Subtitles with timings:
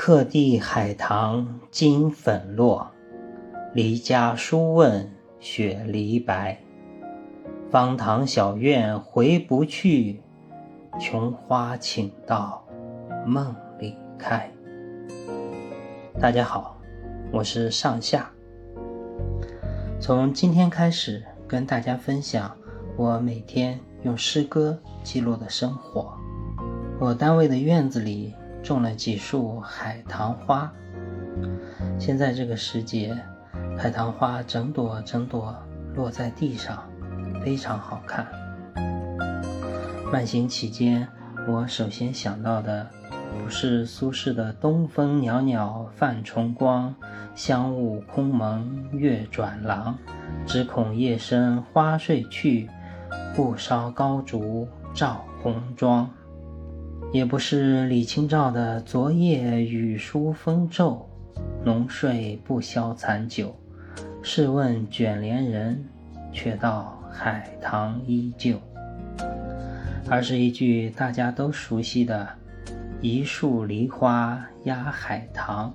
[0.00, 2.88] 客地海棠金粉落，
[3.74, 5.10] 离家书问
[5.40, 6.56] 雪梨白。
[7.68, 10.22] 方塘小院回不去，
[11.00, 12.64] 琼花请到
[13.26, 14.48] 梦里开。
[16.20, 16.78] 大家好，
[17.32, 18.30] 我是上下。
[20.00, 22.56] 从今天开始，跟大家分享
[22.96, 26.16] 我每天用诗歌记录的生活。
[27.00, 28.32] 我单位的院子里。
[28.68, 30.70] 种了几束海棠花，
[31.98, 33.18] 现在这个时节，
[33.78, 35.56] 海棠花整朵整朵
[35.94, 36.86] 落在地上，
[37.42, 38.26] 非常好看。
[40.12, 41.08] 慢行期间，
[41.48, 42.86] 我首先想到的
[43.32, 46.94] 不是苏轼的“东风袅袅泛崇光，
[47.34, 49.96] 香雾空蒙月转廊。
[50.44, 52.68] 只恐夜深花睡去，
[53.34, 56.10] 不烧高烛照红妆。”
[57.10, 61.08] 也不是李清照的“昨夜雨疏风骤，
[61.64, 63.54] 浓睡不消残酒。
[64.22, 65.82] 试问卷帘人，
[66.32, 68.60] 却道海棠依旧”，
[70.10, 72.28] 而是一句大家都熟悉的
[73.00, 75.72] “一树梨花压海棠”。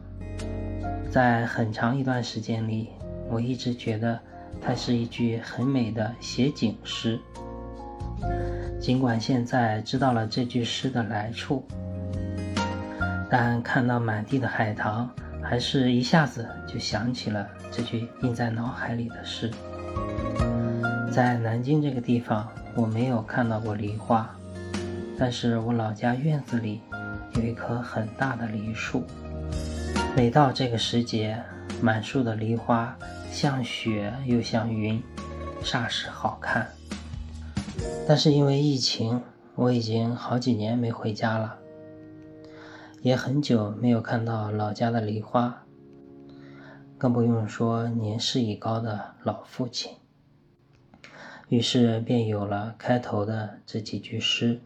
[1.10, 2.90] 在很长一段时间里，
[3.28, 4.20] 我一直觉得
[4.62, 7.20] 它是一句很美的写景诗。
[8.84, 11.66] 尽管现在知道了这句诗的来处，
[13.30, 15.10] 但看到满地的海棠，
[15.42, 19.50] 还是一下子就想起了这句印在脑海里的诗。
[21.10, 24.30] 在南京这个地方，我没有看到过梨花，
[25.18, 26.82] 但是我老家院子里
[27.36, 29.08] 有一棵很大的梨树，
[30.14, 31.42] 每到这个时节，
[31.82, 32.94] 满树的梨花
[33.32, 35.02] 像雪又像云，
[35.64, 36.68] 煞是好看。
[38.08, 39.22] 但是因为疫情，
[39.56, 41.58] 我已经好几年没回家了，
[43.02, 45.64] 也很久没有看到老家的梨花，
[46.98, 49.94] 更不用说年事已高的老父亲。
[51.48, 54.60] 于是便有了开头的这几句诗：“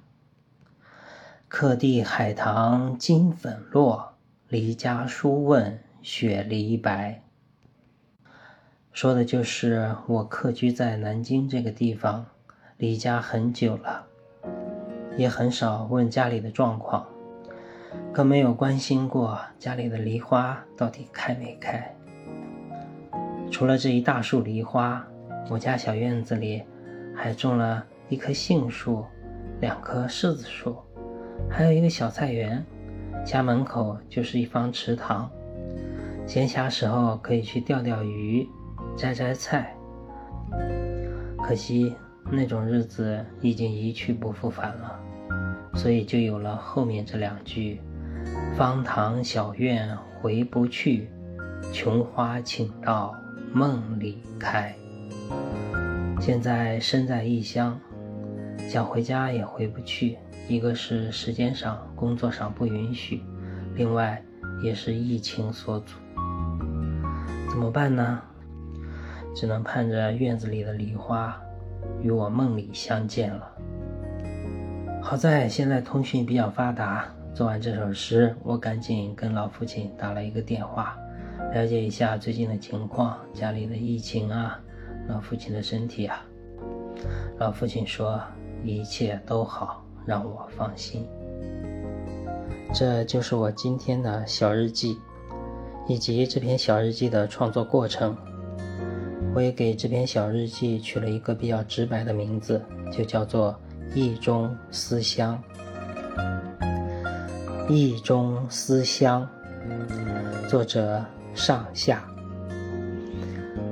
[1.47, 4.13] 客地海棠金粉落，
[4.47, 7.21] 离家书问雪梨白。”
[8.93, 12.25] 说的就是我客居在南京这个地方。
[12.77, 14.05] 离家很久了，
[15.17, 17.07] 也很少问家里的状况，
[18.13, 21.91] 更没有关心过家里的梨花到底开没开。
[23.49, 25.03] 除了这一大束梨花，
[25.49, 26.61] 我家小院子里
[27.15, 29.03] 还种了一棵杏树，
[29.59, 30.77] 两棵柿子树，
[31.49, 32.63] 还有一个小菜园。
[33.25, 35.27] 家门口就是一方池塘，
[36.27, 38.47] 闲暇时候可以去钓钓鱼、
[38.95, 39.75] 摘摘菜。
[41.43, 41.95] 可惜。
[42.29, 44.99] 那种日子已经一去不复返了，
[45.75, 47.79] 所以就有了后面这两句
[48.57, 51.09] ：“方塘小院回不去，
[51.71, 53.15] 琼花倾到
[53.53, 54.75] 梦里开。”
[56.19, 57.79] 现在身在异乡，
[58.67, 60.17] 想回家也回不去，
[60.49, 63.23] 一个是时间上、工作上不允许，
[63.75, 64.21] 另外
[64.61, 65.95] 也是疫情所阻。
[67.49, 68.21] 怎么办呢？
[69.33, 71.39] 只能盼着院子里的梨花。
[72.01, 73.51] 与我梦里相见了。
[75.01, 80.97] 好在现在通讯比较发达，做完这首诗，我赶紧跟老父亲打了一个电话，
[81.53, 84.59] 了解一下最近的情况，家里的疫情啊，
[85.07, 86.21] 老父亲的身体啊。
[87.39, 88.19] 老父亲说
[88.63, 91.07] 一切都好，让我放心。
[92.73, 94.97] 这就是我今天的小日记，
[95.87, 98.17] 以及这篇小日记的创作过程。
[99.35, 102.61] 我也给这篇小日记取了一个比较直白的名字，
[102.91, 103.55] 就叫做
[103.95, 105.41] 《意中思乡》。
[107.71, 109.27] 《意中思乡》，
[110.47, 111.05] 作者
[111.35, 112.03] 上下。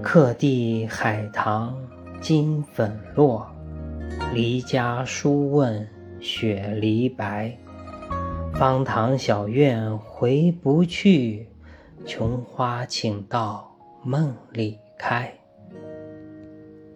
[0.03, 1.75] 客地海棠
[2.21, 3.47] 金粉落，
[4.33, 5.87] 离家书问
[6.19, 7.57] 雪梨白。
[8.53, 11.49] 方塘小院回不去，
[12.05, 15.33] 琼花请到梦里开。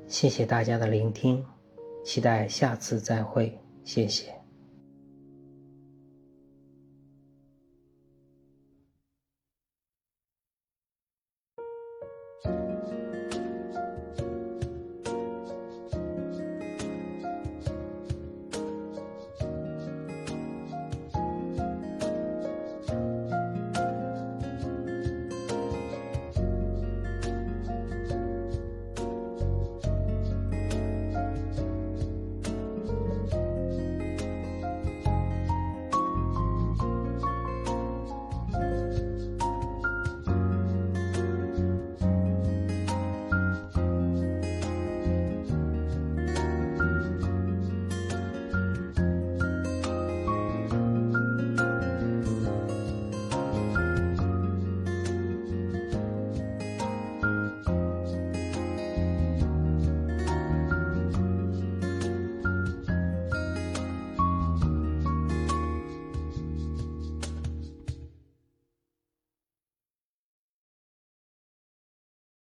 [0.10, 1.46] 谢谢大家的聆听，
[2.04, 4.34] 期待下次再会，谢谢。